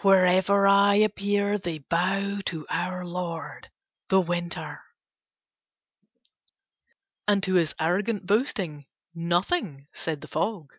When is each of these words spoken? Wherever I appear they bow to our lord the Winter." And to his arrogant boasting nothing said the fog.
Wherever 0.00 0.66
I 0.66 0.94
appear 0.94 1.58
they 1.58 1.76
bow 1.80 2.40
to 2.46 2.64
our 2.70 3.04
lord 3.04 3.70
the 4.08 4.18
Winter." 4.18 4.80
And 7.26 7.42
to 7.42 7.52
his 7.56 7.74
arrogant 7.78 8.24
boasting 8.24 8.86
nothing 9.14 9.88
said 9.92 10.22
the 10.22 10.28
fog. 10.28 10.72